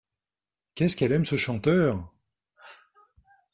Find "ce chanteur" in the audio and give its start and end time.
1.25-2.11